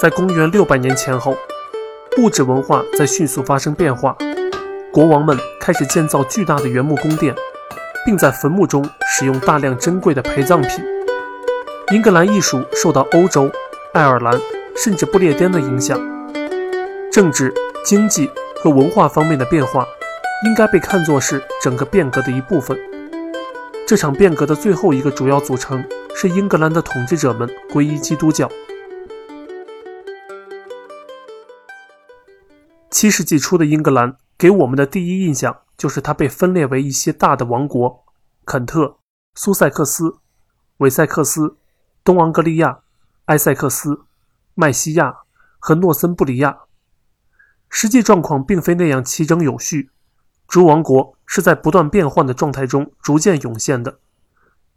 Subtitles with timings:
[0.00, 1.36] 在公元六百年前后，
[2.18, 4.14] 物质文化在迅速发生变化，
[4.92, 7.34] 国王们开始建造巨大的原木宫殿，
[8.04, 10.84] 并在坟墓中使用大量珍贵的陪葬品。
[11.92, 13.50] 英格兰艺术受到欧洲、
[13.92, 14.38] 爱尔兰
[14.76, 15.98] 甚至不列颠的影响，
[17.10, 17.54] 政治、
[17.84, 18.28] 经济
[18.62, 19.86] 和文化方面的变化
[20.44, 22.76] 应该被看作是整个变革的一部分。
[23.86, 25.82] 这场变革的最后一个主要组成
[26.14, 28.50] 是英格兰的统治者们皈依基督教。
[32.94, 38.04] 七世纪初的英格兰给我们的第一印象就是它被分裂为一些大的王国：
[38.44, 38.98] 肯特、
[39.34, 40.18] 苏塞克斯、
[40.76, 41.56] 韦塞克斯、
[42.04, 42.78] 东昂格利亚、
[43.24, 44.02] 埃塞克斯、
[44.54, 45.12] 麦西亚
[45.58, 46.56] 和诺森布里亚。
[47.68, 49.90] 实际状况并非那样齐整有序，
[50.46, 53.98] 诸王国是在不断变换的状态中逐渐涌现的。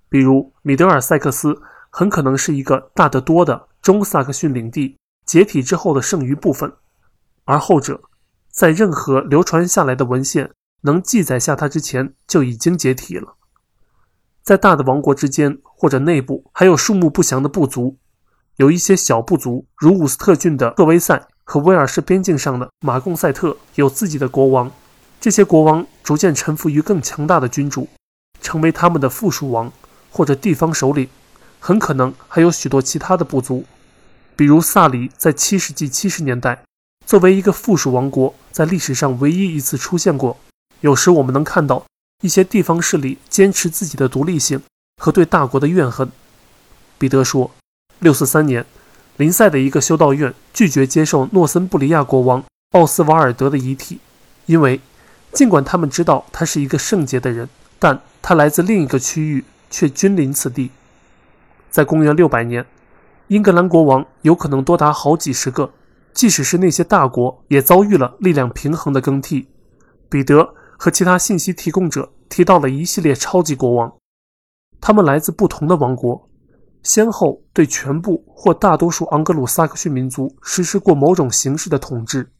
[0.10, 1.62] 比如，米德尔塞克斯
[1.92, 6.74] 很可能是一个大得多的中萨克逊领地解体之后的剩余部分。
[7.50, 8.02] 而后者，
[8.58, 10.50] 在任何流传下来的文献
[10.82, 13.36] 能记载下它之前，就已经解体了。
[14.42, 17.98] 在大的王国之间或者内部，还有数目不详的部族，
[18.56, 24.72] 有一些小部族，如伍斯特郡的特维塞和威尔士边境上的马贡塞特，有自己的国王。
[25.22, 27.88] 这些国王逐渐臣服于更强大的君主，
[28.42, 29.72] 成为他们的附属王
[30.10, 31.08] 或者地方首领。
[31.60, 33.66] 很可能还有许多其他的部族，
[34.36, 36.64] 比如萨里，在七世纪七十年代。
[37.08, 40.36] 作为一个附属王国，在历史上唯一一次出现过。
[40.82, 41.86] 有时我们能看到
[42.22, 44.62] 一些地方势力坚持自己的独立性
[45.02, 46.12] 和对大国的怨恨。
[46.98, 47.50] 彼得说，
[48.00, 48.66] 六四三年，
[49.16, 54.00] 林塞的一个修道院拒绝接受诺森布里亚国王奥斯瓦尔德的遗体，
[54.46, 54.82] 因为
[55.32, 57.48] 尽管他们知道他是一个圣洁的人，
[57.80, 60.72] 但他来自另一个区域，却君临此地。
[61.72, 62.66] 在公元六百年，
[63.30, 65.72] 英格兰国王有可能多达好几十个。
[66.18, 69.48] 即使是那些大国，也遭遇了力量平衡的更替。
[70.10, 73.96] 彼得和其他信息提供者提到了一系列超级国王，
[74.82, 76.28] 他们来自不同的王国，
[76.82, 82.32] 先后对全部或大多数盎格鲁撒克逊民族实施过某种形式的统治。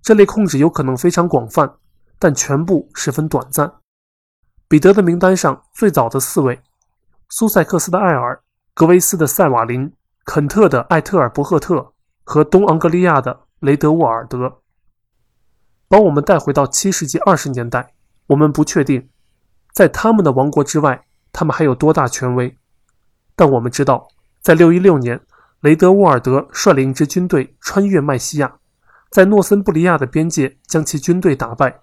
[0.00, 1.68] 这类控制有可能非常广泛，
[2.20, 3.68] 但全部十分短暂。
[4.68, 6.60] 彼得的名单上最早的四位：
[7.30, 8.40] 苏塞克斯的艾尔、
[8.74, 9.92] 格维斯的塞瓦林、
[10.24, 11.94] 肯特的艾特尔伯赫特。
[12.28, 14.58] 和东昂格利亚的雷德沃尔德，
[15.88, 17.94] 把我们带回到七世纪二十年代。
[18.26, 19.08] 我们不确定，
[19.72, 22.54] 在他们的王国之外，他们还有多大权威。
[23.34, 24.08] 但我们知道，
[24.42, 25.18] 在六一六年，
[25.60, 28.56] 雷德沃尔德率领一支军队穿越麦西亚，
[29.08, 31.80] 在诺森布里亚的边界将其军队打败。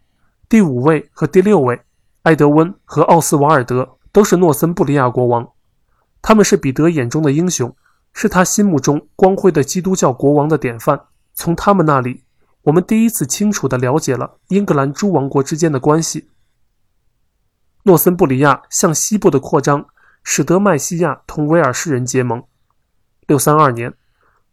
[0.47, 1.81] 第五位和第六位，
[2.21, 5.49] 埃德温和奥斯瓦尔德，都是诺森布里亚国王。
[6.21, 7.75] 他们是彼得眼中的英雄。
[8.15, 10.99] 是他心目中光辉的基督教国王的典范。
[11.33, 12.23] 从他们那里，
[12.63, 16.29] 我们第一次清楚地了解了英格兰诸王国之间的关系。
[17.83, 19.85] 诺森布里亚向西部的扩张，
[20.23, 22.41] 使得麦西亚同威尔士人结盟。
[23.27, 23.93] 六三二年，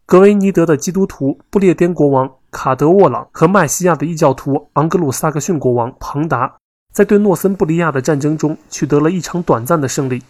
[0.05, 6.57] 格维尼德的基督徒不列颠国王卡德沃朗和麦西亚的异教徒昂格鲁萨克逊国王庞达，
[6.91, 10.21] 在对诺森布里亚的战争中取得了一场短暂的胜利。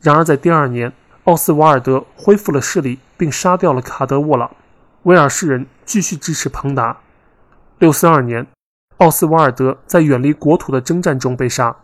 [0.00, 0.92] 然而，在第二年，
[1.26, 4.48] 奥斯瓦尔德恢复了势力，并杀掉了卡德沃朗。
[5.02, 6.98] 威尔士人继续支持彭达。
[7.80, 8.46] 六四二年，
[8.98, 11.76] 奥斯瓦尔德在远离国土的征战中被杀。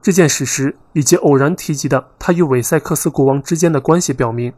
[0.00, 4.54] 这件史实以及偶然提及的他与韦塞克斯国王之间的关系表明，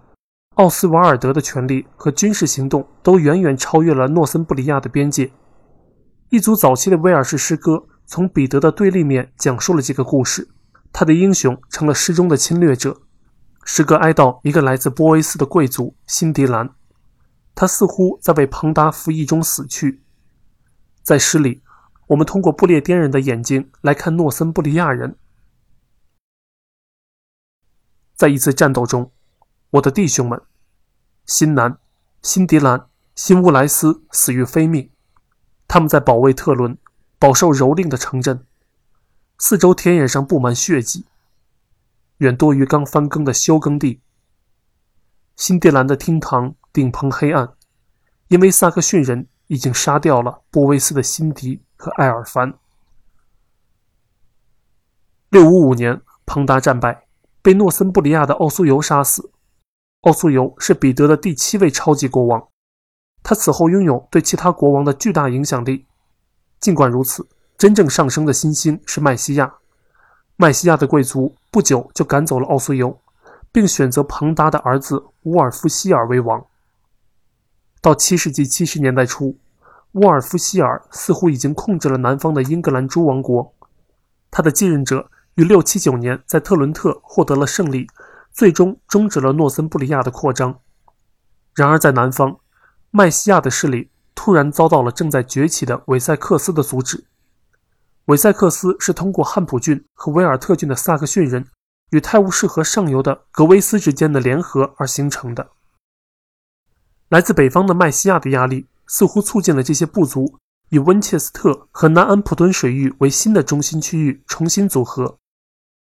[0.54, 5.32] 奥斯瓦尔德的权力和军事行动都远远超越了诺森布里亚的边界。
[6.28, 10.48] 一组早期的威尔士诗歌从彼得的对立面讲述了这个故事。
[10.92, 12.98] 他的英雄成了诗中的侵略者。
[13.70, 16.74] 诗歌哀悼一个来自波维斯的贵族辛迪兰，
[17.54, 20.02] 他似乎在为彭达服役中死去。
[21.02, 21.60] 在诗里，
[22.06, 25.18] 我们通过不列颠人的眼睛来看诺森布利亚人。
[28.16, 29.12] 在一次战斗中，
[29.72, 30.40] 我的弟兄们
[31.26, 31.76] 辛南、
[32.22, 34.90] 辛迪兰、辛乌莱斯死于非命。
[35.68, 36.78] 他们在保卫特伦，
[37.18, 38.46] 饱受蹂躏的城镇，
[39.36, 41.04] 四周田野上布满血迹。
[42.18, 44.00] 远多于刚翻耕的休耕地。
[45.36, 47.54] 新迪兰的厅堂顶棚黑暗，
[48.28, 52.58] 因为萨克逊人已经杀掉了波维斯的辛迪和艾尔凡。
[55.30, 57.06] 六五五年，彭达战败，
[57.40, 59.30] 被诺森布里亚的奥苏尤杀死。
[60.02, 62.48] 奥苏尤是彼得的第七位超级国王，
[63.22, 65.86] 他此后拥有对其他国王的巨大影响力。
[66.58, 69.54] 尽管如此，真正上升的新星是麦西亚。
[70.40, 72.96] 麦西亚的贵族不久就赶走了奥苏尤，
[73.50, 76.46] 并选择庞达的儿子乌尔夫希尔为王。
[77.82, 79.36] 到七世纪七十年代初，
[79.94, 83.52] 沃尔夫希尔似乎已经控制了南方的英格兰诸王国。
[84.30, 87.88] 他的继任者于六七九年在特伦特获得了胜利，
[88.30, 90.60] 最终终止了诺森布里亚的扩张。
[91.52, 92.38] 然而，在南方，
[92.92, 97.06] 麦西亚的势力突然遭到了正在崛起的韦塞克斯的阻止。
[98.08, 101.46] 韦塞克斯是通过汉普郡和维尔特郡的萨克逊人
[101.90, 105.50] 与泰晤士河上游的格维斯之间的联合而形成的。
[107.10, 110.38] 来自北方的麦西亚的压力似乎促进了这些部族
[110.70, 115.18] 以温切斯特和南安普敦水域为新的中心区域重新组合。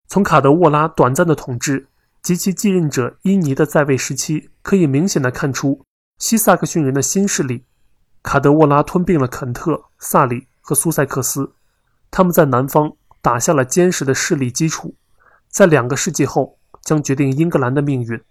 [0.06, 1.88] 从卡德沃拉短暂的统治
[2.22, 5.84] 及其继任者伊尼的在位时期，可以明显的看出
[6.18, 7.64] 西萨克逊人的新势力。
[8.22, 11.52] 卡德沃拉吞并了肯特、萨里和苏塞克斯，
[12.12, 12.92] 他们在南方
[13.22, 14.94] 打下了坚实的势力基础，
[15.48, 18.22] 在两个世纪后将决定英格兰的命运。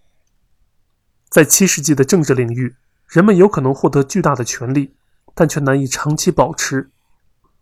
[1.29, 2.75] 在七世纪的政治领域，
[3.07, 4.93] 人们有可能获得巨大的权力，
[5.33, 6.91] 但却难以长期保持。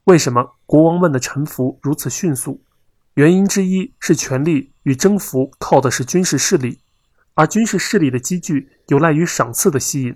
[0.03, 2.61] 为什么国王们的臣服如此迅速？
[3.13, 6.81] 原因之一是权力与征服靠的是军事势力，
[7.35, 10.15] 而军事势力的积聚有赖于赏赐的吸引。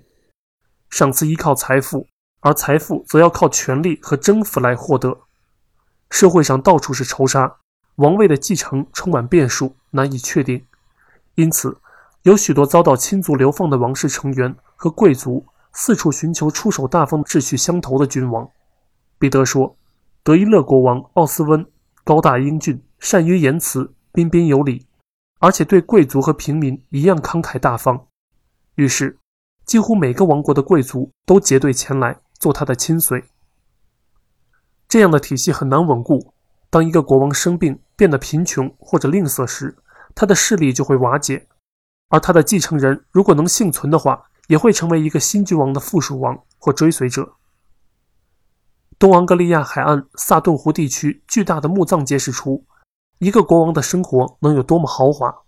[0.90, 2.06] 赏赐依靠财富，
[2.40, 5.23] 而财富则要靠权力和征服来获得。
[6.10, 7.56] 社会上到处是仇杀，
[7.96, 10.64] 王位的继承充满变数，难以确定，
[11.34, 11.78] 因此。
[12.22, 18.48] 有许多遭到亲族流放的王室成员和贵族四处寻求出手大方、志趣相投的君王。
[19.18, 19.76] 彼得说
[20.24, 21.66] ：“德伊勒国王奥斯温
[22.02, 24.86] 高大英俊，善于言辞，彬彬有礼，
[25.38, 28.06] 而且对贵族和平民一样慷慨大方。”
[28.76, 29.18] 于是，
[29.66, 33.22] 几乎每个王国的贵族都结队前来做他的亲随。
[34.94, 36.32] 这样的体系很难稳固。
[36.70, 39.76] 当一个国王生病、变得贫穷或者吝啬时，
[40.14, 41.48] 他的势力就会瓦解。
[42.10, 47.32] 而他的继承人如果能幸存的话，也会成为一个新君王的附属王或追随者。
[48.96, 52.64] 东昂格利亚海岸萨顿湖地区巨大的墓葬揭示出
[53.18, 55.42] 一个国王的生活能有多么豪华。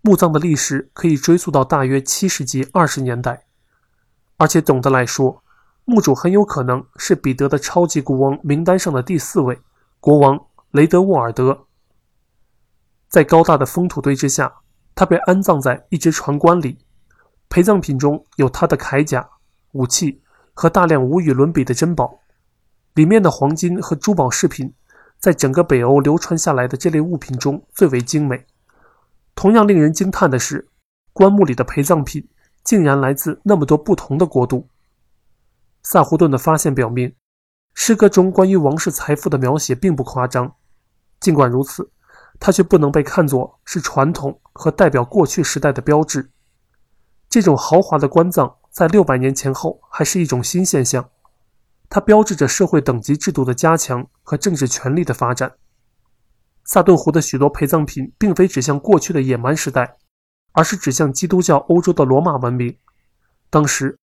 [0.00, 3.44] 墓葬的历史可以追溯到大约七世纪二十年代，
[4.36, 5.41] 而且总的来说，
[5.84, 9.60] 墓主很有可能是彼得的超级国王名单上的第四位
[10.00, 11.66] 国王雷德沃尔德。
[13.08, 14.52] 在高大的封土堆之下。
[14.94, 16.76] 他被安葬在一只船棺里，
[17.48, 19.26] 陪葬品中有他的铠甲、
[19.72, 20.20] 武器
[20.52, 22.20] 和大量无与伦比的珍宝。
[22.92, 24.74] 里面的黄金和珠宝饰品，
[25.18, 28.44] 在整个北欧流传下来的这类物品中最为精美。
[29.34, 30.68] 同样令人惊叹的是，
[31.14, 32.28] 棺木里的陪葬品
[32.62, 34.68] 竟然来自那么多不同的国度。
[35.82, 37.14] 萨胡顿的发现表明，
[37.74, 40.54] 诗歌中关于王室财富的描写并不夸张。
[41.20, 41.90] 尽管如此。
[42.40, 46.32] 它却不能被看作是传统和代表过去时代的标志。
[47.28, 51.08] 这种豪华的棺葬在六百年前后还是一种新现象，
[51.88, 55.52] 它标志着社会等级制度的加强和政治权力的发展。
[56.64, 59.98] 萨顿湖的许多陪葬品并非指向过去的野蛮时代，
[60.50, 62.76] 而是指向基督教欧洲的罗马文明。
[63.50, 63.96] 当时，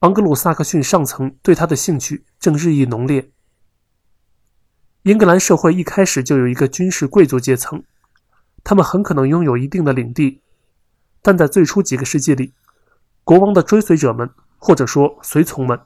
[0.00, 3.30] 昂格鲁萨克逊上层对他的兴趣正日益浓烈。
[5.04, 7.82] 英格兰社会一开始就有一个军事贵族阶层，
[8.62, 10.42] 他们很可能拥有一定的领地，
[11.22, 12.52] 但在最初几个世纪里，
[13.24, 14.28] 国王的追随者们
[14.58, 15.80] 或者说随从们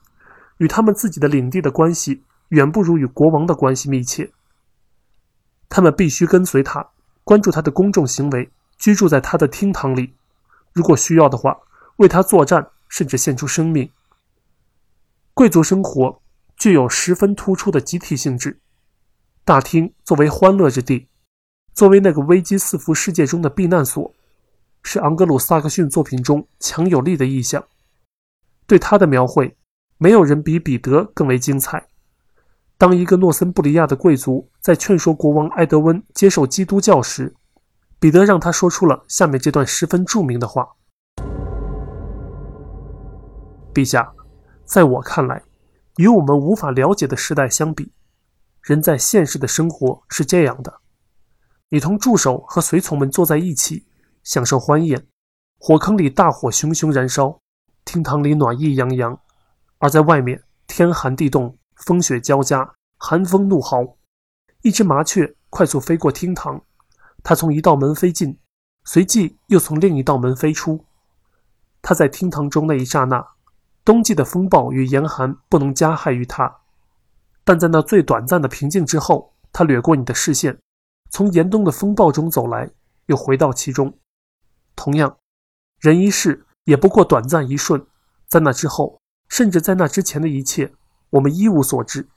[0.56, 4.32] 与他们自己的领地的关系远不如与国王的关系密切。
[5.68, 6.90] 他们必须跟随他，
[7.22, 10.14] 关注他的公众行为，居住在他的厅堂里，
[10.72, 11.56] 如果需要的话，
[11.98, 13.88] 为他作战，甚至献出生命。
[15.40, 16.20] 贵族生活
[16.54, 18.60] 具有十分突出的集体性质。
[19.42, 21.08] 大厅作为欢乐之地，
[21.72, 24.12] 作为那个危机四伏世界中的避难所，
[24.82, 27.64] 是昂格鲁萨克逊作品中强有力的意象。
[28.66, 29.56] 对他的描绘，
[29.96, 31.86] 没有人比彼得更为精彩。
[32.76, 37.34] 当一个诺森布里亚的贵族在劝说国王埃德温接受基督教时，
[37.98, 40.68] 彼得让他说出了下面这段十分著名的话
[43.72, 44.12] ：“陛下，
[44.70, 45.42] 在我看来，
[45.96, 47.90] 与我们无法了解的时代相比。”
[48.62, 50.80] 人在现实的生活是这样的：
[51.70, 53.88] 你同助手和随从们坐在一起，
[54.22, 55.08] 享受欢宴。
[55.58, 57.40] 火坑里大火熊熊燃烧，
[57.84, 59.16] 厅堂里暖意洋洋；
[59.78, 63.96] 而在外面，天寒地冻，风雪交加，寒风怒号。
[64.62, 66.62] 一只麻雀快速飞过厅堂，
[67.24, 68.38] 它从一道门飞进，
[68.84, 70.84] 随即又从另一道门飞出。
[71.82, 73.26] 它在厅堂中那一刹那，
[73.90, 76.60] 冬季的风暴与严寒不能加害于它。
[77.42, 80.56] 但在那最短暂的平静之后，他掠过你的视线，
[81.10, 82.70] 从严冬的风暴中走来，
[83.06, 83.98] 又回到其中。
[84.76, 85.18] 同样，
[85.80, 87.84] 人一世也不过短暂一瞬，
[88.28, 90.72] 在那之后，甚至在那之前的一切，
[91.10, 92.08] 我们一无所知。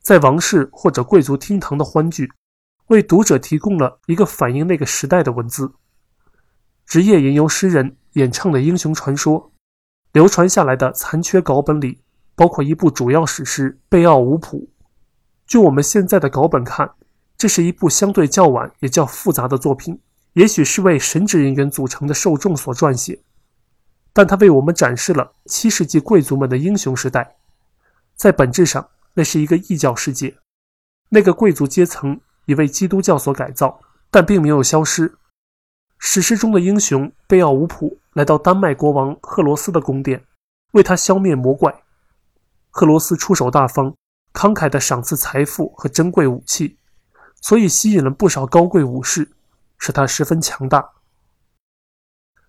[0.00, 2.30] 在王室或者贵族厅堂的欢聚，
[2.86, 5.74] 为读者提供了一个反映那个时代的文字。
[6.86, 9.52] 职业吟游诗人演唱的英雄传说，
[10.10, 12.00] 流传下来的残缺稿本里，
[12.34, 14.58] 包括一部主要史诗《贝奥武普》。
[15.46, 16.90] 就我们现在的稿本看，
[17.36, 20.00] 这是一部相对较晚也较复杂的作品，
[20.32, 23.22] 也许是为神职人员组成的受众所撰写，
[24.12, 27.36] 但它为我们展示了七世纪贵族们的英雄时代。
[28.16, 30.36] 在本质上，那是一个异教世界，
[31.10, 35.14] 那个贵族阶层已为基督教所改造，但并没有消失。
[36.00, 40.24] 史诗中的英雄贝奥武普来到丹麦国王赫罗斯的宫殿，
[40.72, 41.84] 为他消灭魔怪。
[42.68, 43.94] 赫罗斯出手大方，
[44.32, 46.78] 慷慨地赏赐财富和珍贵武器，
[47.40, 49.30] 所以吸引了不少高贵武士，
[49.78, 50.94] 使他十分强大。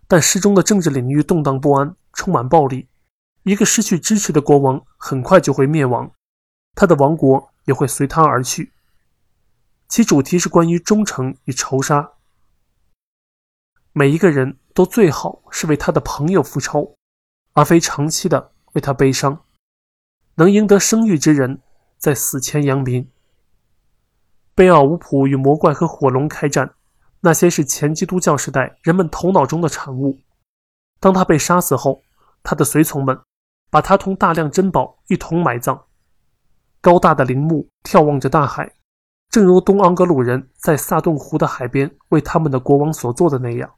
[0.07, 2.87] 但诗中的政治领域动荡不安，充满暴力。
[3.43, 6.11] 一个失去支持的国王很快就会灭亡。
[6.73, 8.73] 他的王国也会随他而去。
[9.87, 12.13] 其主题是关于忠诚与仇杀。
[13.93, 16.95] 每一个人都最好是为他的朋友复仇，
[17.51, 19.43] 而非长期的为他悲伤。
[20.35, 21.59] 能赢得声誉之人，
[21.97, 23.09] 在死前扬名。
[24.55, 26.75] 贝奥武普与魔怪和火龙开战，
[27.19, 30.17] 那些是前基督教时代人们头脑中的产物。
[31.01, 32.01] 当他被杀死后，
[32.41, 33.19] 他的随从们
[33.69, 35.87] 把他同大量珍宝一同埋葬。
[36.79, 38.71] 高大的陵墓眺望着大海，
[39.29, 43.69] 正如东昂格鲁人在萨顿湖的海边为他们的国王所做的那样。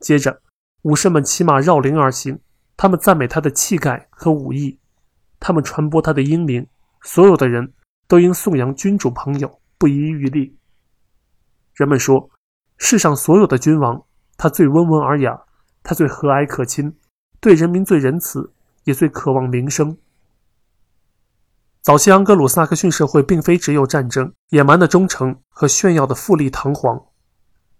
[0.00, 0.42] 接着，
[0.82, 2.38] 武士们骑马绕陵而行，
[2.76, 4.78] 他们赞美他的气概和武艺，
[5.40, 6.66] 他们传播他的英名。
[7.02, 7.72] 所有的人
[8.08, 10.56] 都应颂扬君主朋友，不遗余力。
[11.74, 12.30] 人们说，
[12.78, 14.02] 世上所有的君王，
[14.36, 15.38] 他最温文尔雅，
[15.82, 16.96] 他最和蔼可亲，
[17.40, 18.52] 对人民最仁慈，
[18.84, 19.96] 也最渴望名声。
[21.82, 26.98] 早期盎格鲁撒克逊社会并非只有战争、野蛮的忠诚和炫耀的富丽堂皇，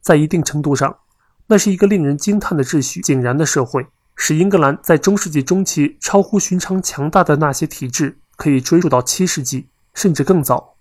[0.03, 0.99] 在一定程度上，
[1.47, 3.87] 那是一个令人惊叹的秩序井然的社会，
[4.17, 10.77] 使英格兰在中世纪中期超乎寻常强大的那些体制可以追溯到七世纪甚至更早。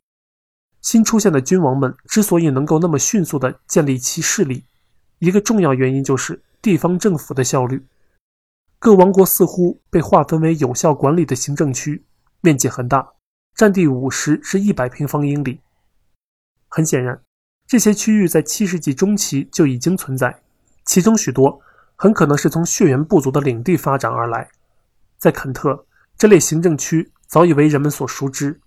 [0.82, 4.66] 新出现的君王们之所以能够那么迅速地建立其势力，
[5.20, 7.86] 一个重要原因就是地方政府的效率。
[8.80, 12.04] 各王国似乎被划分为有效管理的行政区。
[12.42, 13.14] 面积很大，
[13.56, 15.62] 占地五十至一百平方英里。
[16.68, 17.22] 很显然，
[17.66, 20.43] 这些区域在七世纪中期就已经存在，
[20.86, 21.62] 其中许多
[21.96, 24.50] 很可能是从血缘部族的领地发展而来。
[25.18, 25.86] 在肯特，
[26.18, 28.60] 这类行政区早已为人们所熟知，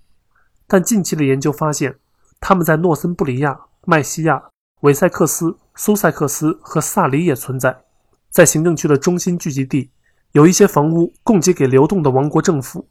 [0.66, 1.98] 但近期的研究发现，
[2.40, 4.42] 他们在诺森布里亚、麦西亚、
[4.80, 7.84] 韦塞克斯、苏塞克斯和萨里也存在。
[8.30, 9.90] 在行政区的中心聚集地，
[10.32, 12.88] 有一些房屋供给给流动的王国政府。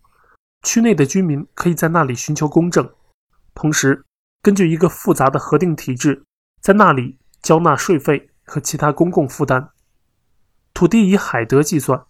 [0.63, 2.89] 区内的居民可以在那里寻求公正，
[3.53, 4.03] 同时
[4.41, 6.24] 根据一个复杂的核定体制，
[6.62, 9.70] 在那里交纳税费和其他公共负担。
[10.74, 12.06] 土地以海德计算，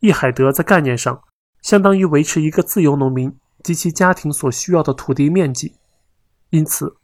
[0.00, 1.22] 一海德在概念上
[1.62, 5.76] 相当于维持一个自由农民及其家庭所需要的土地面积，
[6.50, 6.96] 因此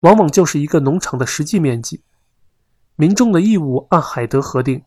[0.00, 2.02] 往往就是一个农场的实际面积。
[2.96, 4.82] 民众的义务按海德核定，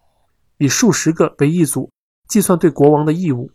[0.57, 1.91] 以数十个为一组
[2.27, 3.51] 计算对国王的义务。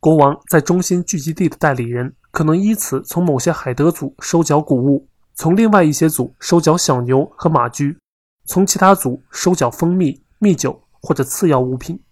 [0.00, 7.98] 国王在中心聚集地的代理人可能依此从某些海德组收缴谷物，从另外一些组收缴小牛和马驹，
[8.46, 12.02] 从其他族收缴蜂蜜、蜜酒或者次要物品。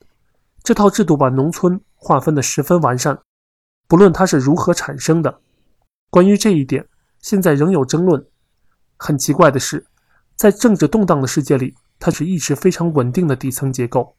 [0.62, 3.18] 这套制度把农村划分得十分完善，
[3.88, 5.40] 不论它是如何产生的。
[6.10, 6.86] 关于这一点，
[7.20, 8.26] 现在仍有争论。
[8.96, 9.86] 很奇怪的是，
[10.36, 14.16] 在政治动荡的世界里，它是一直非常稳定的底层结构。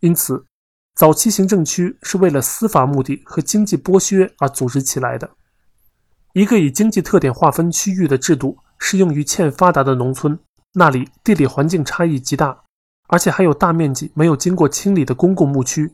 [0.00, 0.46] 因此。
[0.94, 5.30] 早期行政区是为了司法目的和经济剥削而组织起来的。
[6.32, 10.38] 一个以经济特点划分区域的制度适用于欠发达的农村，
[10.78, 12.64] 那里地理环境差异极大，
[13.06, 15.90] 而且还有大面积没有经过清理的公共牧区。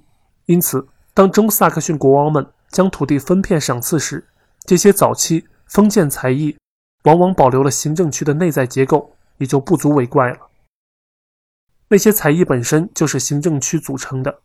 [0.47, 0.85] 因此，
[1.15, 4.27] 当中萨克逊国王们将土地分片赏赐时，
[4.65, 6.57] 这些早期封建才艺
[7.05, 10.51] 往往保留了行政区的内在结构，也就不足为怪了。
[11.87, 14.41] 那些才艺本身就是行政区组成的。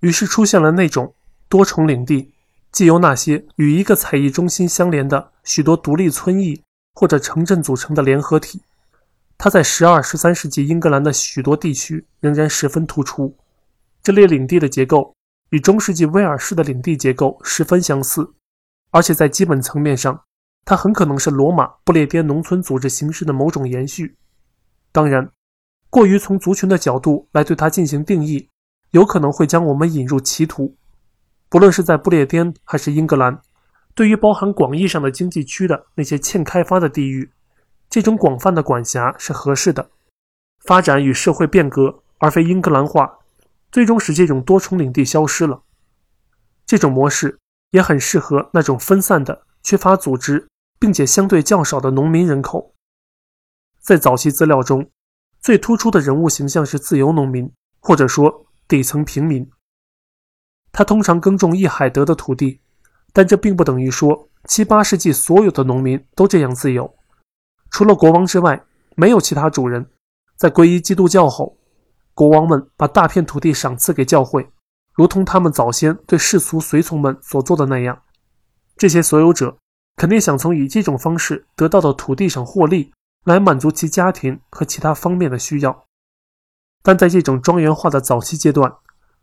[0.00, 1.14] 于是出现了那种
[1.48, 2.34] 多重领地，
[2.72, 8.62] 既由那些与一个采邑中心相连的许多独立村邑或者城镇组成的联合体。
[9.42, 13.34] 它在十二、十三世纪英格兰的许多地区仍然十分突出。
[14.02, 15.16] 这类领地的结构
[15.48, 18.34] 与中世纪威尔士的领地结构十分相似，
[18.90, 20.22] 而且在基本层面上，
[20.66, 24.14] 它很可能是罗马不列颠农村组织形式的某种延续。
[24.92, 25.30] 当然，
[25.88, 28.50] 过于从族群的角度来对它进行定义，
[28.90, 30.76] 有可能会将我们引入歧途。
[31.48, 33.40] 不论是在不列颠还是英格兰，
[33.94, 37.30] 对于包含广义上的经济区的那些欠开发的地域，
[37.90, 39.90] 这种广泛的管辖是合适的。
[40.60, 43.18] 发展与社会变革，而非英格兰化，
[43.72, 45.62] 最终使这种多重领地消失了。
[46.64, 47.40] 这种模式
[47.72, 52.74] 也很适合那种分散的、缺乏组织并且相对较少的农民人口。
[53.80, 54.88] 在早期资料中，
[55.40, 59.50] 最突出的人物形象是自由农民，或者说底层平民。
[60.70, 62.60] 他通常耕种一海德的土地，
[63.12, 66.94] 但这并不等于说七八世纪所有的农民都这样自由。
[67.70, 68.64] 除了国王之外，
[68.96, 69.90] 没有其他主人。
[70.36, 71.56] 在皈依基督教后，
[72.14, 74.50] 国王们把大片土地赏赐给教会，
[74.94, 78.02] 如同他们早先对世俗随从们所做的那样。
[78.76, 79.58] 这些所有者
[79.96, 82.92] 肯定想从以这种方式得到的土地上获利，
[83.24, 85.84] 来满足其家庭和其他方面的需要。
[86.82, 88.74] 但在这种庄园化的早期阶段，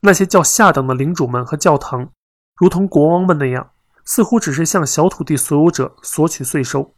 [0.02, 2.12] 那些较下等的领主们和教堂，
[2.56, 3.72] 如同国王们那样，
[4.06, 6.94] 似乎只是向小土地所有者索取税收，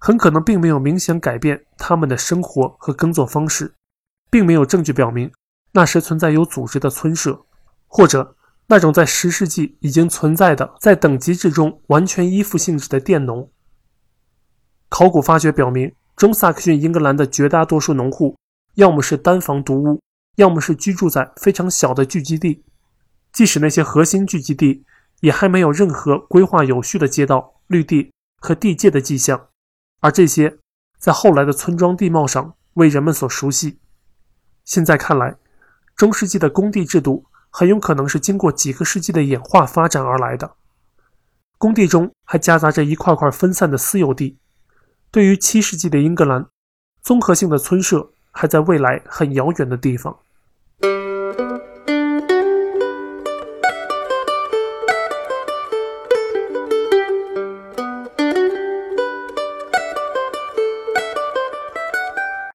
[0.00, 3.74] 很可能并没有明显改变他们的生活和耕作方式，
[4.30, 5.30] 并没有证据表明
[5.72, 7.44] 那时存在有组织的村社，
[7.86, 8.34] 或者
[8.66, 13.48] 那种在十世纪已经存在的在等级制中完全依附性质的佃农。
[14.88, 18.36] 考古发掘表明，中萨克逊英格兰的绝大多数农户，
[18.74, 20.00] 要么是单房独屋。
[20.36, 22.62] 要么是居住在非常小的聚集地，
[23.30, 24.84] 即使那些核心聚集地
[25.20, 29.48] 也还没有任何规划有序的街道、绿地和地界的迹象，
[30.00, 30.58] 而这些
[30.98, 33.78] 在后来的村庄地貌上为人们所熟悉。
[34.64, 35.36] 现在看来，
[35.96, 40.56] 中世纪的工地制度很有可能是经过几个世纪的演化发展而来的。
[41.58, 44.38] 工地中还夹杂着一块块分散的私有地。
[45.10, 46.46] 对于七世纪的英格兰，
[47.02, 50.20] 综合性的村社还在未来很遥远的地方。